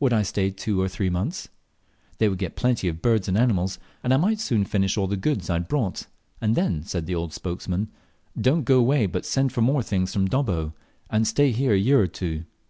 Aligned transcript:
Would 0.00 0.14
I 0.14 0.22
stay 0.22 0.50
two 0.50 0.80
or 0.80 0.88
three 0.88 1.10
months? 1.10 1.48
They 2.16 2.30
would 2.30 2.38
get 2.38 2.52
me 2.52 2.60
plenty 2.60 2.88
of 2.88 3.02
birds 3.02 3.28
and 3.28 3.36
animals, 3.36 3.78
and 4.02 4.14
I 4.14 4.16
might 4.16 4.40
soon 4.40 4.64
finish 4.64 4.96
all 4.96 5.06
the 5.06 5.18
goods 5.18 5.50
I 5.50 5.56
had 5.56 5.68
brought, 5.68 6.06
and 6.40 6.54
then, 6.54 6.82
said 6.82 7.04
the 7.04 7.14
old 7.14 7.34
spokesman, 7.34 7.88
"Don't 8.40 8.64
go 8.64 8.78
away, 8.78 9.04
but 9.04 9.26
send 9.26 9.52
for 9.52 9.60
more 9.60 9.82
things 9.82 10.14
from 10.14 10.28
Dobbo, 10.28 10.72
and 11.10 11.26
stay 11.26 11.50
here 11.50 11.74
a 11.74 11.78
year 11.78 12.00
or 12.00 12.06
two." 12.06 12.46